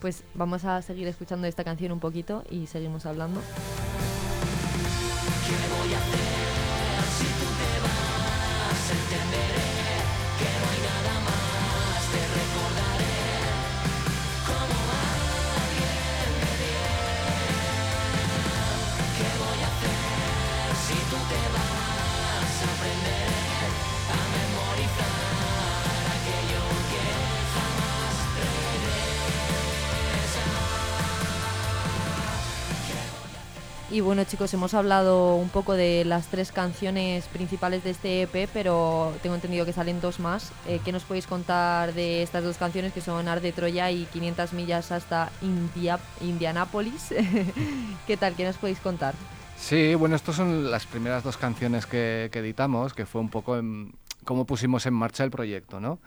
Pues 0.00 0.24
vamos 0.34 0.64
a 0.64 0.82
seguir 0.82 1.06
escuchando 1.06 1.46
esta 1.46 1.62
canción 1.62 1.92
un 1.92 2.00
poquito 2.00 2.42
y 2.50 2.66
seguimos 2.66 3.06
hablando. 3.06 3.40
¿Qué 5.46 5.74
voy 5.80 5.94
a 5.94 5.98
hacer? 5.98 6.65
accidental. 8.90 9.35
Y 33.88 34.00
bueno 34.00 34.24
chicos, 34.24 34.52
hemos 34.52 34.74
hablado 34.74 35.36
un 35.36 35.48
poco 35.48 35.74
de 35.74 36.04
las 36.04 36.26
tres 36.26 36.50
canciones 36.50 37.26
principales 37.28 37.84
de 37.84 37.90
este 37.90 38.22
EP, 38.22 38.50
pero 38.52 39.14
tengo 39.22 39.36
entendido 39.36 39.64
que 39.64 39.72
salen 39.72 40.00
dos 40.00 40.18
más. 40.18 40.50
Eh, 40.66 40.80
¿Qué 40.84 40.90
nos 40.90 41.04
podéis 41.04 41.28
contar 41.28 41.94
de 41.94 42.24
estas 42.24 42.42
dos 42.42 42.56
canciones 42.56 42.92
que 42.92 43.00
son 43.00 43.28
Ar 43.28 43.40
de 43.40 43.52
Troya 43.52 43.88
y 43.92 44.06
500 44.06 44.54
millas 44.54 44.90
hasta 44.90 45.30
India, 45.40 46.00
Indianápolis? 46.20 47.14
¿Qué 48.08 48.16
tal? 48.16 48.34
¿Qué 48.34 48.44
nos 48.44 48.56
podéis 48.56 48.80
contar? 48.80 49.14
Sí, 49.56 49.94
bueno, 49.94 50.16
estas 50.16 50.34
son 50.34 50.68
las 50.68 50.84
primeras 50.84 51.22
dos 51.22 51.36
canciones 51.36 51.86
que, 51.86 52.28
editamos, 52.32 52.92
que 52.92 53.06
fue 53.06 53.20
un 53.20 53.28
poco 53.28 53.56
cómo 54.24 54.46
pusimos 54.46 54.84
en 54.86 54.94
marcha 54.94 55.22
el 55.22 55.30
proyecto, 55.30 55.78
¿no? 55.78 56.00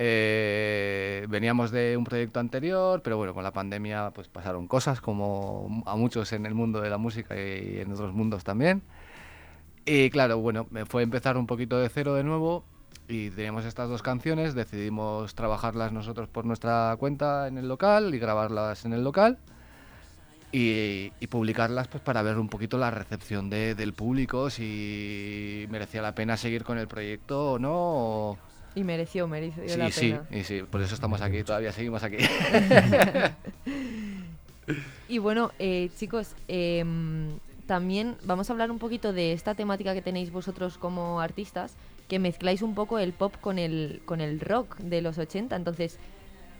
Eh, 0.00 1.26
veníamos 1.28 1.72
de 1.72 1.96
un 1.96 2.04
proyecto 2.04 2.38
anterior, 2.38 3.02
pero 3.02 3.16
bueno, 3.16 3.34
con 3.34 3.42
la 3.42 3.52
pandemia 3.52 4.12
pues 4.14 4.28
pasaron 4.28 4.68
cosas 4.68 5.00
como 5.00 5.82
a 5.86 5.96
muchos 5.96 6.32
en 6.32 6.46
el 6.46 6.54
mundo 6.54 6.80
de 6.80 6.88
la 6.88 6.98
música 6.98 7.34
y 7.34 7.80
en 7.80 7.90
otros 7.92 8.12
mundos 8.14 8.44
también. 8.44 8.82
Y 9.84 10.08
claro, 10.10 10.38
bueno, 10.38 10.68
me 10.70 10.86
fue 10.86 11.02
empezar 11.02 11.36
un 11.36 11.48
poquito 11.48 11.80
de 11.80 11.88
cero 11.88 12.14
de 12.14 12.22
nuevo 12.22 12.64
y 13.08 13.30
teníamos 13.30 13.64
estas 13.64 13.88
dos 13.88 14.02
canciones, 14.02 14.54
decidimos 14.54 15.34
trabajarlas 15.34 15.92
nosotros 15.92 16.28
por 16.28 16.44
nuestra 16.44 16.94
cuenta 17.00 17.48
en 17.48 17.58
el 17.58 17.66
local 17.66 18.14
y 18.14 18.20
grabarlas 18.20 18.84
en 18.84 18.92
el 18.92 19.02
local. 19.02 19.38
Y, 20.52 21.10
publicarlas 21.28 21.88
pues 21.88 22.02
para 22.02 22.22
ver 22.22 22.38
un 22.38 22.48
poquito 22.48 22.78
la 22.78 22.90
recepción 22.92 23.50
de, 23.50 23.74
del 23.74 23.92
público, 23.94 24.48
si 24.48 25.66
merecía 25.70 26.02
la 26.02 26.14
pena 26.14 26.36
seguir 26.36 26.62
con 26.64 26.78
el 26.78 26.86
proyecto 26.86 27.52
o 27.52 27.58
no. 27.58 28.38
Y 28.78 28.84
mereció, 28.84 29.26
mereció 29.26 29.64
sí, 29.66 29.76
la 29.76 29.90
sí, 29.90 30.12
pena. 30.12 30.24
Sí, 30.30 30.44
sí, 30.44 30.62
por 30.62 30.80
eso 30.80 30.94
estamos 30.94 31.20
aquí, 31.20 31.42
todavía 31.42 31.72
seguimos 31.72 32.04
aquí. 32.04 32.18
y 35.08 35.18
bueno, 35.18 35.50
eh, 35.58 35.90
chicos, 35.98 36.36
eh, 36.46 36.84
también 37.66 38.14
vamos 38.22 38.48
a 38.48 38.52
hablar 38.52 38.70
un 38.70 38.78
poquito 38.78 39.12
de 39.12 39.32
esta 39.32 39.56
temática 39.56 39.94
que 39.94 40.02
tenéis 40.02 40.30
vosotros 40.30 40.78
como 40.78 41.20
artistas, 41.20 41.74
que 42.06 42.20
mezcláis 42.20 42.62
un 42.62 42.76
poco 42.76 43.00
el 43.00 43.12
pop 43.12 43.34
con 43.40 43.58
el, 43.58 44.00
con 44.04 44.20
el 44.20 44.38
rock 44.38 44.78
de 44.78 45.02
los 45.02 45.18
80. 45.18 45.56
Entonces, 45.56 45.98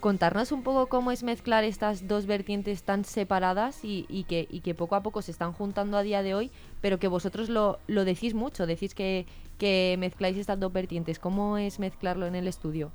contarnos 0.01 0.53
un 0.53 0.63
poco 0.63 0.87
cómo 0.87 1.11
es 1.11 1.23
mezclar 1.23 1.65
estas 1.65 2.07
dos 2.09 2.27
vertientes 2.27 2.83
tan 2.83 3.05
separadas 3.05 3.81
y, 3.83 4.25
que, 4.29 4.75
poco 4.75 4.95
a 4.95 5.03
poco 5.03 5.23
se 5.23 5.31
están 5.31 5.53
juntando 5.53 5.97
a 5.97 6.03
día 6.03 6.23
de 6.23 6.35
hoy, 6.35 6.51
pero 6.81 6.99
que 6.99 7.09
vosotros 7.09 7.49
lo, 7.49 7.79
decís 7.87 8.35
mucho, 8.35 8.67
decís 8.67 8.95
que, 8.95 9.27
mezcláis 9.99 10.37
estas 10.37 10.59
dos 10.59 10.73
vertientes. 10.73 11.19
¿Cómo 11.19 11.59
es 11.59 11.79
mezclarlo 11.79 12.27
en 12.27 12.35
el 12.35 12.47
estudio? 12.47 12.91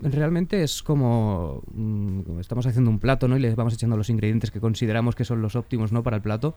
Realmente 0.00 0.62
es 0.62 0.82
como, 0.82 1.62
mm, 1.72 2.40
estamos 2.40 2.66
haciendo 2.66 2.90
un 2.90 2.98
plato, 2.98 3.28
¿no? 3.28 3.36
Y 3.36 3.40
le 3.40 3.54
vamos 3.54 3.74
echando 3.74 3.96
los 3.96 4.10
ingredientes 4.10 4.50
que 4.50 4.60
consideramos 4.60 5.14
que 5.14 5.24
son 5.24 5.40
los 5.40 5.54
óptimos, 5.54 5.92
¿no? 5.92 6.02
Para 6.02 6.16
el 6.16 6.22
plato. 6.22 6.54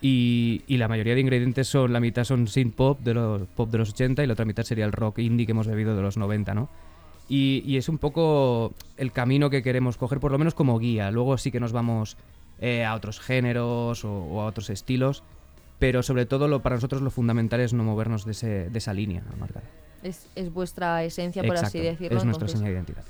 Y, 0.00 0.62
y 0.66 0.78
la 0.78 0.88
mayoría 0.88 1.14
de 1.14 1.20
ingredientes 1.20 1.68
son, 1.68 1.92
la 1.92 2.00
mitad 2.00 2.24
son 2.24 2.48
synth 2.48 2.74
pop 2.74 3.00
de 3.00 3.14
los 3.14 3.42
pop 3.48 3.70
de 3.70 3.78
los 3.78 3.90
80 3.90 4.24
y 4.24 4.26
la 4.26 4.32
otra 4.32 4.44
mitad 4.44 4.64
sería 4.64 4.84
el 4.84 4.90
rock 4.90 5.20
indie 5.20 5.46
que 5.46 5.52
hemos 5.52 5.68
bebido 5.68 5.94
de 5.94 6.02
los 6.02 6.16
90, 6.16 6.54
¿no? 6.54 6.68
Y, 7.28 7.62
y 7.64 7.76
es 7.78 7.88
un 7.88 7.98
poco 7.98 8.72
el 8.96 9.12
camino 9.12 9.48
que 9.48 9.62
queremos 9.62 9.96
coger, 9.96 10.20
por 10.20 10.32
lo 10.32 10.38
menos 10.38 10.54
como 10.54 10.78
guía. 10.78 11.10
Luego 11.10 11.38
sí 11.38 11.50
que 11.50 11.60
nos 11.60 11.72
vamos 11.72 12.16
eh, 12.60 12.84
a 12.84 12.94
otros 12.94 13.20
géneros 13.20 14.04
o, 14.04 14.12
o 14.12 14.40
a 14.42 14.46
otros 14.46 14.68
estilos, 14.70 15.22
pero 15.78 16.02
sobre 16.02 16.26
todo 16.26 16.46
lo, 16.48 16.60
para 16.62 16.76
nosotros 16.76 17.00
lo 17.02 17.10
fundamental 17.10 17.60
es 17.60 17.72
no 17.72 17.84
movernos 17.84 18.24
de, 18.24 18.32
ese- 18.32 18.70
de 18.70 18.78
esa 18.78 18.92
línea 18.92 19.22
marcada. 19.38 19.64
Es, 20.02 20.26
es 20.34 20.52
vuestra 20.52 21.04
esencia, 21.04 21.42
por 21.44 21.56
así 21.56 21.78
decirlo. 21.80 22.18
es 22.18 22.24
nuestra 22.24 22.48
señal 22.48 22.66
de 22.66 22.72
identidad. 22.72 23.04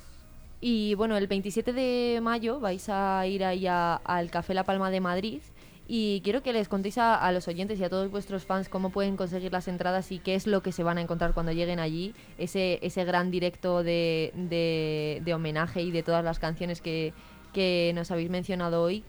Y 0.61 0.95
bueno, 0.95 1.17
el 1.17 1.27
27 1.27 1.73
de 1.73 2.21
mayo 2.23 2.61
vais 2.61 2.89
a 2.89 3.27
ir 3.27 3.45
ahí 3.45 3.67
al 3.67 4.31
Café 4.31 4.55
La 4.55 4.63
Palma 4.65 4.91
de 4.91 5.01
Madrid. 5.01 5.41
Y 5.89 6.21
quiero 6.23 6.43
que 6.43 6.53
les 6.53 6.69
contéis 6.69 6.97
a, 6.99 7.31
los 7.33 7.49
oyentes 7.49 7.79
y 7.79 7.85
a 7.85 7.91
todos 7.91 8.11
vuestros 8.11 8.45
fans 8.47 8.69
cómo 8.69 8.91
pueden 8.91 9.17
conseguir 9.17 9.53
las 9.53 9.69
entradas 9.69 10.11
y 10.13 10.21
qué 10.21 10.35
es 10.37 10.47
lo 10.47 10.63
que 10.63 10.73
se 10.73 10.83
van 10.83 10.97
a 10.97 11.01
encontrar 11.03 11.35
cuando 11.35 11.53
lleguen 11.53 11.81
allí. 11.81 12.15
Ese, 12.39 12.79
ese 12.83 13.05
gran 13.05 13.31
directo 13.31 13.83
de, 13.83 14.33
de- 14.35 15.21
de 15.25 15.35
homenaje 15.35 15.83
y 15.83 15.91
de 15.91 16.03
todas 16.03 16.25
las 16.25 16.39
canciones 16.39 16.81
que, 16.81 17.13
que 17.53 17.93
nos 17.95 18.11
habéis 18.11 18.31
mencionado 18.31 18.83
hoy. 18.83 19.05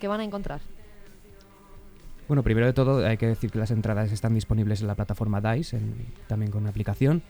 ¿Qué 0.00 0.06
van 0.06 0.20
a 0.20 0.24
encontrar? 0.24 0.60
Bueno, 2.28 2.42
primero 2.42 2.66
de 2.66 2.72
todo 2.74 3.04
hay 3.06 3.16
que 3.16 3.26
decir 3.26 3.50
que 3.50 3.58
las 3.58 3.70
entradas 3.70 4.12
están 4.12 4.34
disponibles 4.34 4.82
en 4.82 4.86
la 4.86 4.94
plataforma 4.94 5.40
DICE, 5.40 5.78
en- 5.78 6.06
también 6.26 6.52
con 6.52 6.66
aplicación. 6.66 7.22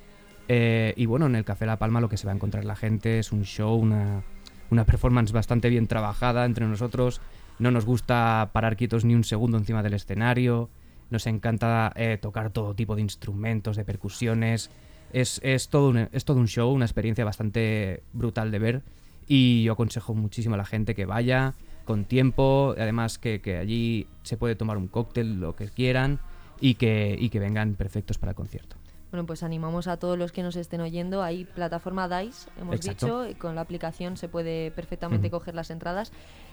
Eh, 0.48 0.92
y 0.96 1.06
bueno, 1.06 1.26
en 1.26 1.36
el 1.36 1.44
Café 1.44 1.66
La 1.66 1.78
Palma 1.78 2.00
lo 2.00 2.08
que 2.08 2.16
se 2.16 2.26
va 2.26 2.32
a 2.32 2.34
encontrar 2.34 2.64
la 2.64 2.74
gente 2.74 3.20
es 3.20 3.32
un 3.32 3.44
show, 3.44 3.76
una, 3.76 4.22
una 4.70 4.84
performance 4.84 5.30
bastante 5.30 5.68
bien 5.68 5.86
trabajada 5.86 6.44
entre 6.44 6.66
nosotros. 6.66 7.20
No 7.58 7.70
nos 7.70 7.84
gusta 7.84 8.50
parar 8.52 8.76
quietos 8.76 9.04
ni 9.04 9.14
un 9.14 9.24
segundo 9.24 9.58
encima 9.58 9.82
del 9.82 9.94
escenario. 9.94 10.70
Nos 11.10 11.26
encanta 11.26 11.92
eh, 11.96 12.18
tocar 12.20 12.50
todo 12.50 12.74
tipo 12.74 12.94
de 12.94 13.02
instrumentos, 13.02 13.76
de 13.76 13.84
percusiones. 13.84 14.70
Es, 15.12 15.40
es, 15.42 15.68
todo 15.68 15.88
un, 15.88 16.08
es 16.12 16.24
todo 16.24 16.38
un 16.38 16.48
show, 16.48 16.70
una 16.70 16.84
experiencia 16.84 17.24
bastante 17.24 18.02
brutal 18.12 18.50
de 18.50 18.58
ver. 18.58 18.82
Y 19.26 19.64
yo 19.64 19.72
aconsejo 19.72 20.14
muchísimo 20.14 20.54
a 20.54 20.58
la 20.58 20.64
gente 20.64 20.94
que 20.94 21.06
vaya 21.06 21.54
con 21.84 22.04
tiempo, 22.04 22.74
además 22.76 23.18
que, 23.18 23.40
que 23.40 23.56
allí 23.56 24.06
se 24.22 24.36
puede 24.36 24.54
tomar 24.54 24.76
un 24.76 24.88
cóctel, 24.88 25.40
lo 25.40 25.56
que 25.56 25.68
quieran, 25.68 26.20
y 26.60 26.74
que, 26.74 27.16
y 27.18 27.30
que 27.30 27.38
vengan 27.38 27.74
perfectos 27.74 28.18
para 28.18 28.32
el 28.32 28.36
concierto. 28.36 28.77
Bueno, 29.10 29.24
pues 29.26 29.42
animamos 29.42 29.86
a 29.86 29.96
todos 29.96 30.18
los 30.18 30.32
que 30.32 30.42
nos 30.42 30.56
estén 30.56 30.80
oyendo. 30.82 31.22
Hay 31.22 31.44
plataforma 31.44 32.08
DICE, 32.08 32.50
hemos 32.60 32.76
Exacto. 32.76 33.06
dicho, 33.06 33.30
y 33.30 33.34
con 33.34 33.54
la 33.54 33.62
aplicación 33.62 34.16
se 34.16 34.28
puede 34.28 34.70
perfectamente 34.70 35.30
coger 35.30 35.54
las 35.54 35.70
entradas. 35.70 36.12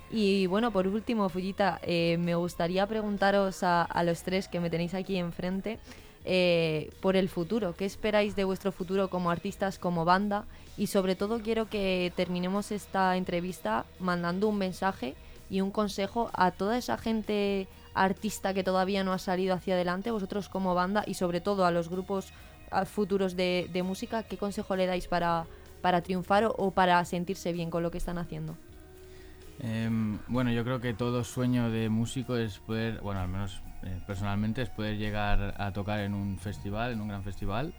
Y 0.10 0.48
bueno, 0.48 0.72
por 0.72 0.88
último, 0.88 1.28
Fullita, 1.30 1.80
eh, 1.84 2.18
me 2.18 2.36
gustaría 2.36 2.88
preguntaros 2.88 3.64
a, 3.64 3.82
a 3.82 4.04
los 4.04 4.24
tres 4.24 4.48
que 4.48 4.60
me 4.60 4.70
tenéis 4.70 4.94
aquí 4.94 5.18
enfrente 5.18 5.80
eh, 6.24 6.92
por 7.02 7.16
el 7.16 7.28
futuro. 7.28 7.76
¿Qué 7.76 7.86
esperáis 7.86 8.36
de 8.36 8.46
vuestro 8.46 8.72
futuro 8.72 9.10
como 9.10 9.32
artistas, 9.32 9.78
como 9.78 10.06
banda? 10.06 10.46
Y 10.78 10.88
sobre 10.88 11.16
todo 11.16 11.42
quiero 11.42 11.70
que 11.70 12.14
terminemos 12.16 12.72
esta 12.72 13.18
entrevista 13.18 13.86
mandando 14.00 14.48
un 14.48 14.58
mensaje 14.58 15.16
y 15.50 15.62
un 15.62 15.72
consejo 15.72 16.32
a 16.34 16.52
toda 16.52 16.78
esa 16.78 16.98
gente 16.98 17.68
artista 17.96 18.54
que 18.54 18.64
todavía 18.64 19.04
no 19.04 19.14
ha 19.14 19.18
salido 19.18 19.56
hacia 19.56 19.74
adelante, 19.74 20.12
vosotros 20.12 20.50
como 20.50 20.76
banda 20.76 21.04
y 21.08 21.16
sobre 21.16 21.42
todo 21.42 21.66
a 21.66 21.72
los 21.72 21.90
grupos 21.90 22.32
futuros 22.86 23.36
de, 23.36 23.82
música, 23.84 24.24
¿qué 24.24 24.38
consejo 24.38 24.76
le 24.76 24.86
dais 24.86 25.08
para, 25.08 25.46
para 25.82 26.02
triunfar 26.02 26.44
o, 26.46 26.54
o 26.58 26.72
para 26.72 27.04
sentirse 27.06 27.54
bien 27.54 27.70
con 27.70 27.84
lo 27.84 27.92
que 27.92 27.98
están 27.98 28.18
haciendo? 28.18 28.56
Em, 29.60 30.20
bueno, 30.28 30.52
yo 30.52 30.64
creo 30.64 30.82
que 30.82 30.94
todo 30.94 31.24
sueño 31.24 31.70
de 31.70 31.90
músico 31.90 32.36
es 32.36 32.60
poder, 32.60 33.00
bueno, 33.02 33.22
al 33.22 33.30
menos 33.30 33.62
eh, 33.84 34.02
personalmente, 34.06 34.62
es 34.62 34.70
poder 34.70 34.98
llegar 34.98 35.56
a 35.58 35.72
tocar 35.72 36.00
en 36.00 36.14
un 36.14 36.38
festival, 36.38 36.92
en 36.92 37.02
un 37.02 37.08
gran 37.08 37.24
festival. 37.24 37.74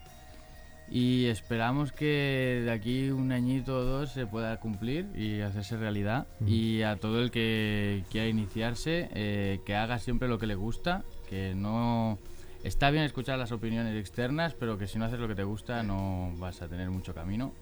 Y 0.88 1.26
esperamos 1.26 1.92
que 1.92 2.62
de 2.64 2.70
aquí 2.70 3.10
un 3.10 3.32
añito 3.32 3.78
o 3.78 3.84
dos 3.84 4.12
se 4.12 4.26
pueda 4.26 4.58
cumplir 4.60 5.08
y 5.16 5.40
hacerse 5.40 5.76
realidad. 5.76 6.26
Y 6.46 6.82
a 6.82 6.96
todo 6.96 7.20
el 7.20 7.30
que 7.30 8.04
quiera 8.10 8.28
iniciarse, 8.28 9.08
eh, 9.12 9.60
que 9.66 9.74
haga 9.74 9.98
siempre 9.98 10.28
lo 10.28 10.38
que 10.38 10.46
le 10.46 10.54
gusta, 10.54 11.04
que 11.28 11.54
no... 11.54 12.18
Está 12.62 12.90
bien 12.90 13.04
escuchar 13.04 13.38
las 13.38 13.52
opiniones 13.52 13.96
externas, 13.98 14.54
pero 14.54 14.78
que 14.78 14.86
si 14.86 14.98
no 14.98 15.04
haces 15.04 15.20
lo 15.20 15.28
que 15.28 15.36
te 15.36 15.44
gusta 15.44 15.82
no 15.82 16.32
vas 16.38 16.62
a 16.62 16.68
tener 16.68 16.90
mucho 16.90 17.14
camino. 17.14 17.52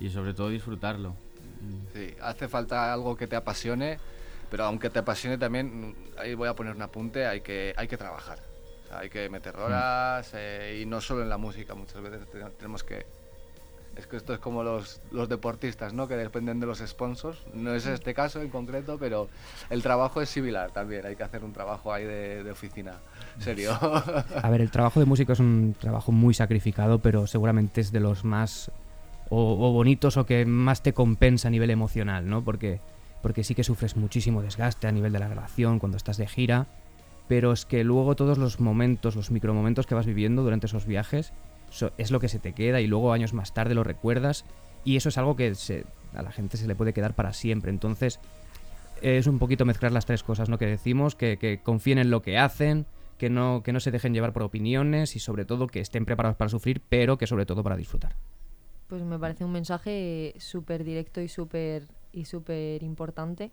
Y 0.00 0.10
sobre 0.10 0.34
todo 0.34 0.48
disfrutarlo. 0.48 1.14
Sí, 1.92 2.14
hace 2.20 2.48
falta 2.48 2.92
algo 2.92 3.16
que 3.16 3.26
te 3.26 3.36
apasione, 3.36 3.98
pero 4.50 4.64
aunque 4.64 4.90
te 4.90 5.00
apasione 5.00 5.38
también, 5.38 5.94
ahí 6.18 6.34
voy 6.34 6.48
a 6.48 6.54
poner 6.54 6.74
un 6.74 6.82
apunte, 6.82 7.26
hay 7.26 7.40
que, 7.40 7.74
hay 7.76 7.88
que 7.88 7.96
trabajar. 7.96 8.47
O 8.88 8.90
sea, 8.90 9.00
hay 9.00 9.10
que 9.10 9.28
meter 9.28 9.54
horas 9.56 10.30
eh, 10.34 10.80
y 10.82 10.86
no 10.86 11.00
solo 11.02 11.22
en 11.22 11.28
la 11.28 11.36
música, 11.36 11.74
muchas 11.74 12.00
veces 12.00 12.26
te- 12.30 12.40
tenemos 12.56 12.82
que... 12.84 13.06
Es 13.96 14.06
que 14.06 14.16
esto 14.16 14.32
es 14.32 14.38
como 14.38 14.62
los, 14.62 15.00
los 15.10 15.28
deportistas, 15.28 15.92
¿no? 15.92 16.06
Que 16.06 16.14
dependen 16.16 16.60
de 16.60 16.66
los 16.66 16.78
sponsors. 16.78 17.36
No 17.52 17.74
es 17.74 17.84
este 17.84 18.14
caso 18.14 18.40
en 18.40 18.48
concreto, 18.48 18.96
pero 18.96 19.28
el 19.70 19.82
trabajo 19.82 20.22
es 20.22 20.28
similar 20.28 20.70
también. 20.70 21.04
Hay 21.04 21.16
que 21.16 21.24
hacer 21.24 21.42
un 21.42 21.52
trabajo 21.52 21.92
ahí 21.92 22.04
de, 22.04 22.44
de 22.44 22.50
oficina. 22.52 22.92
Serio. 23.40 23.72
A 24.42 24.50
ver, 24.50 24.60
el 24.60 24.70
trabajo 24.70 25.00
de 25.00 25.06
músico 25.06 25.32
es 25.32 25.40
un 25.40 25.74
trabajo 25.80 26.12
muy 26.12 26.32
sacrificado, 26.32 27.00
pero 27.00 27.26
seguramente 27.26 27.80
es 27.80 27.90
de 27.90 27.98
los 27.98 28.22
más 28.24 28.70
o, 29.30 29.54
o 29.68 29.72
bonitos 29.72 30.16
o 30.16 30.24
que 30.24 30.46
más 30.46 30.80
te 30.80 30.92
compensa 30.94 31.48
a 31.48 31.50
nivel 31.50 31.70
emocional, 31.70 32.28
¿no? 32.30 32.44
Porque, 32.44 32.80
porque 33.20 33.42
sí 33.42 33.56
que 33.56 33.64
sufres 33.64 33.96
muchísimo 33.96 34.42
desgaste 34.42 34.86
a 34.86 34.92
nivel 34.92 35.12
de 35.12 35.18
la 35.18 35.26
grabación 35.26 35.80
cuando 35.80 35.96
estás 35.96 36.18
de 36.18 36.28
gira, 36.28 36.66
pero 37.28 37.52
es 37.52 37.64
que 37.64 37.84
luego 37.84 38.16
todos 38.16 38.38
los 38.38 38.58
momentos, 38.60 39.14
los 39.14 39.30
micromomentos 39.30 39.86
que 39.86 39.94
vas 39.94 40.06
viviendo 40.06 40.42
durante 40.42 40.66
esos 40.66 40.86
viajes, 40.86 41.32
es 41.98 42.10
lo 42.10 42.18
que 42.20 42.28
se 42.28 42.38
te 42.38 42.52
queda 42.54 42.80
y 42.80 42.86
luego 42.86 43.12
años 43.12 43.34
más 43.34 43.52
tarde 43.52 43.74
lo 43.74 43.84
recuerdas 43.84 44.44
y 44.84 44.96
eso 44.96 45.10
es 45.10 45.18
algo 45.18 45.36
que 45.36 45.54
se- 45.54 45.84
a 46.14 46.22
la 46.22 46.32
gente 46.32 46.56
se 46.56 46.66
le 46.66 46.74
puede 46.74 46.94
quedar 46.94 47.14
para 47.14 47.32
siempre. 47.34 47.70
Entonces 47.70 48.18
es 49.02 49.26
un 49.26 49.38
poquito 49.38 49.64
mezclar 49.66 49.92
las 49.92 50.06
tres 50.06 50.22
cosas, 50.22 50.48
¿no? 50.48 50.58
Que 50.58 50.66
decimos, 50.66 51.14
que, 51.14 51.36
que 51.36 51.60
confíen 51.62 51.98
en 51.98 52.10
lo 52.10 52.22
que 52.22 52.38
hacen, 52.38 52.86
que 53.18 53.28
no, 53.30 53.62
que 53.62 53.72
no 53.72 53.80
se 53.80 53.90
dejen 53.90 54.14
llevar 54.14 54.32
por 54.32 54.42
opiniones 54.44 55.14
y 55.14 55.18
sobre 55.18 55.44
todo 55.44 55.66
que 55.66 55.80
estén 55.80 56.04
preparados 56.06 56.36
para 56.36 56.48
sufrir, 56.48 56.80
pero 56.88 57.18
que 57.18 57.26
sobre 57.26 57.44
todo 57.46 57.62
para 57.62 57.76
disfrutar. 57.76 58.16
Pues 58.88 59.02
me 59.02 59.18
parece 59.18 59.44
un 59.44 59.52
mensaje 59.52 60.34
súper 60.38 60.82
directo 60.84 61.20
y 61.20 61.28
súper 61.28 61.82
y 62.12 62.24
súper 62.24 62.82
importante. 62.82 63.50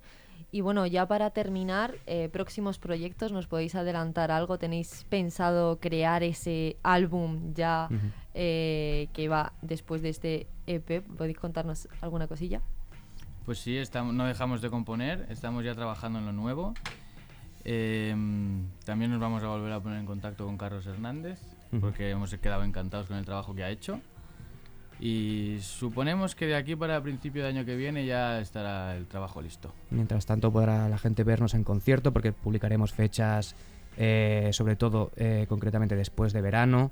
Y 0.51 0.61
bueno, 0.61 0.85
ya 0.85 1.05
para 1.07 1.31
terminar, 1.31 1.95
eh, 2.05 2.29
próximos 2.31 2.79
proyectos, 2.79 3.31
¿nos 3.31 3.47
podéis 3.47 3.75
adelantar 3.75 4.31
algo? 4.31 4.57
¿Tenéis 4.57 5.05
pensado 5.09 5.79
crear 5.79 6.23
ese 6.23 6.77
álbum 6.83 7.53
ya 7.53 7.87
Ujú. 7.91 7.99
eh, 8.33 9.07
que 9.13 9.27
va 9.27 9.53
después 9.61 10.01
de 10.01 10.09
este 10.09 10.47
EP? 10.67 11.01
¿Podéis 11.17 11.37
contarnos 11.37 11.87
alguna 12.01 12.27
cosilla? 12.27 12.61
Pues 13.45 13.59
sí, 13.59 13.77
estamos, 13.77 14.13
no 14.13 14.25
dejamos 14.25 14.61
de 14.61 14.69
componer, 14.69 15.25
estamos 15.29 15.63
ya 15.63 15.75
trabajando 15.75 16.19
en 16.19 16.25
lo 16.25 16.31
nuevo. 16.33 16.73
Em, 17.63 18.67
también 18.85 19.11
nos 19.11 19.19
vamos 19.19 19.43
a 19.43 19.47
volver 19.47 19.71
a 19.73 19.79
poner 19.79 19.99
en 19.99 20.05
contacto 20.05 20.45
con 20.45 20.57
Carlos 20.57 20.85
Hernández, 20.85 21.39
Ujú. 21.71 21.81
porque 21.81 22.09
hemos 22.11 22.33
quedado 22.35 22.63
encantados 22.63 23.07
con 23.07 23.17
el 23.17 23.25
trabajo 23.25 23.55
que 23.55 23.63
ha 23.63 23.69
hecho. 23.69 23.99
Y 24.99 25.57
suponemos 25.61 26.35
que 26.35 26.45
de 26.45 26.55
aquí 26.55 26.75
para 26.75 26.97
el 26.97 27.01
principio 27.01 27.43
de 27.43 27.49
año 27.49 27.65
que 27.65 27.75
viene 27.75 28.05
ya 28.05 28.39
estará 28.39 28.95
el 28.95 29.07
trabajo 29.07 29.41
listo. 29.41 29.73
Mientras 29.89 30.25
tanto 30.25 30.51
podrá 30.51 30.87
la 30.87 30.97
gente 30.97 31.23
vernos 31.23 31.53
en 31.53 31.63
concierto 31.63 32.13
porque 32.13 32.31
publicaremos 32.31 32.93
fechas, 32.93 33.55
eh, 33.97 34.49
sobre 34.51 34.75
todo 34.75 35.11
eh, 35.17 35.45
concretamente 35.47 35.95
después 35.95 36.33
de 36.33 36.41
verano. 36.41 36.91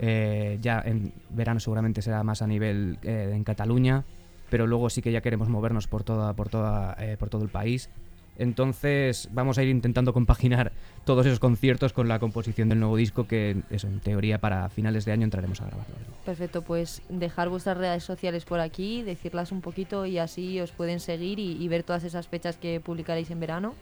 Eh, 0.00 0.58
ya 0.60 0.82
en 0.84 1.12
verano 1.30 1.60
seguramente 1.60 2.02
será 2.02 2.22
más 2.22 2.42
a 2.42 2.46
nivel 2.46 2.98
eh, 3.02 3.32
en 3.34 3.44
Cataluña, 3.44 4.04
pero 4.48 4.66
luego 4.66 4.90
sí 4.90 5.02
que 5.02 5.12
ya 5.12 5.20
queremos 5.20 5.48
movernos 5.48 5.86
por, 5.86 6.04
toda, 6.04 6.34
por, 6.34 6.48
toda, 6.48 6.96
eh, 6.98 7.16
por 7.18 7.30
todo 7.30 7.42
el 7.42 7.50
país. 7.50 7.90
Entonces 8.38 9.28
vamos 9.32 9.58
a 9.58 9.62
ir 9.62 9.68
intentando 9.68 10.12
compaginar 10.12 10.72
todos 11.04 11.26
esos 11.26 11.40
conciertos 11.40 11.92
con 11.92 12.08
la 12.08 12.18
composición 12.18 12.68
del 12.68 12.80
nuevo 12.80 12.96
disco 12.96 13.26
que 13.26 13.62
eso, 13.70 13.86
en 13.86 14.00
teoría 14.00 14.38
para 14.38 14.68
finales 14.70 15.04
de 15.04 15.12
año 15.12 15.24
entraremos 15.24 15.60
a 15.60 15.66
grabarlo. 15.66 15.94
Perfecto, 16.24 16.62
pues 16.62 17.02
dejar 17.08 17.48
vuestras 17.48 17.76
redes 17.76 18.02
sociales 18.02 18.44
por 18.44 18.60
aquí, 18.60 19.02
decirlas 19.02 19.52
un 19.52 19.60
poquito 19.60 20.06
y 20.06 20.18
así 20.18 20.60
os 20.60 20.70
pueden 20.70 21.00
seguir 21.00 21.38
y, 21.38 21.52
y 21.62 21.68
ver 21.68 21.82
todas 21.82 22.04
esas 22.04 22.28
fechas 22.28 22.56
que 22.56 22.80
publicaréis 22.80 23.30
en 23.30 23.40
verano. 23.40 23.74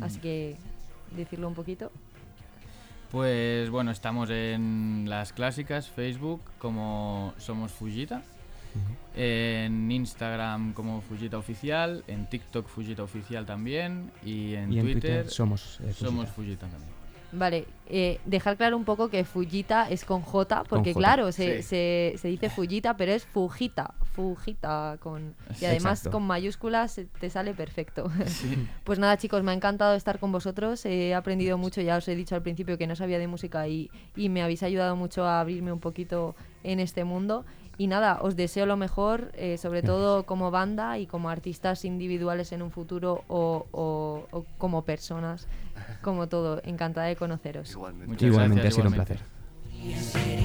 Así 0.00 0.20
que 0.20 0.56
decirlo 1.16 1.48
un 1.48 1.54
poquito. 1.54 1.90
Pues 3.10 3.70
bueno, 3.70 3.90
estamos 3.90 4.28
en 4.30 5.06
las 5.08 5.32
clásicas, 5.32 5.88
Facebook 5.88 6.42
como 6.58 7.32
Somos 7.38 7.72
Fujita, 7.72 8.22
en 9.14 9.90
Instagram 9.90 10.72
como 10.74 11.00
Fujita 11.00 11.38
Oficial, 11.38 12.04
en 12.06 12.28
TikTok 12.28 12.68
Fujita 12.68 13.02
Oficial 13.02 13.44
también 13.46 14.12
y 14.24 14.54
en, 14.54 14.72
y 14.72 14.78
en 14.78 14.84
Twitter, 14.84 15.02
Twitter 15.02 15.30
somos, 15.30 15.80
eh, 15.80 15.92
Somos 15.92 16.28
Fujita. 16.30 16.66
También. 16.68 16.98
Vale, 17.30 17.66
eh, 17.90 18.20
dejar 18.24 18.56
claro 18.56 18.76
un 18.76 18.84
poco 18.84 19.10
que 19.10 19.24
Fujita 19.24 19.90
es 19.90 20.04
con 20.04 20.22
J, 20.22 20.64
porque 20.64 20.94
J, 20.94 20.98
claro, 20.98 21.30
se, 21.30 21.58
sí. 21.58 21.62
se, 21.62 22.14
se 22.16 22.28
dice 22.28 22.48
Fujita, 22.48 22.96
pero 22.96 23.12
es 23.12 23.26
Fujita, 23.26 23.92
Fujita 24.14 24.96
con... 24.98 25.34
Y 25.60 25.66
además 25.66 25.98
Exacto. 25.98 26.12
con 26.16 26.26
mayúsculas 26.26 27.00
te 27.20 27.30
sale 27.30 27.52
perfecto. 27.52 28.10
Sí. 28.26 28.66
Pues 28.84 28.98
nada 28.98 29.18
chicos, 29.18 29.42
me 29.42 29.50
ha 29.50 29.54
encantado 29.54 29.94
estar 29.94 30.18
con 30.18 30.32
vosotros, 30.32 30.86
he 30.86 31.14
aprendido 31.14 31.58
mucho, 31.58 31.82
ya 31.82 31.98
os 31.98 32.08
he 32.08 32.14
dicho 32.14 32.34
al 32.34 32.42
principio 32.42 32.78
que 32.78 32.86
no 32.86 32.96
sabía 32.96 33.18
de 33.18 33.26
música 33.26 33.68
y, 33.68 33.90
y 34.16 34.30
me 34.30 34.42
habéis 34.42 34.62
ayudado 34.62 34.96
mucho 34.96 35.26
a 35.26 35.40
abrirme 35.40 35.70
un 35.70 35.80
poquito 35.80 36.34
en 36.64 36.80
este 36.80 37.04
mundo. 37.04 37.44
Y 37.78 37.86
nada, 37.86 38.18
os 38.22 38.34
deseo 38.34 38.66
lo 38.66 38.76
mejor, 38.76 39.30
eh, 39.34 39.56
sobre 39.56 39.82
todo 39.84 40.24
como 40.24 40.50
banda 40.50 40.98
y 40.98 41.06
como 41.06 41.30
artistas 41.30 41.84
individuales 41.84 42.50
en 42.52 42.60
un 42.62 42.70
futuro 42.72 43.22
o, 43.28 43.66
o- 43.70 44.26
o 44.32 44.44
como 44.58 44.82
personas, 44.82 45.46
como 46.02 46.28
todo. 46.28 46.60
Encantada 46.64 47.06
de 47.06 47.14
conoceros. 47.16 47.70
Igualmente. 47.70 48.08
Muchas 48.08 48.26
Igualmente, 48.28 48.62
gracias, 48.62 48.72
ha 48.72 48.76
sido 48.76 48.88
un 48.88 48.94
placer. 48.94 49.20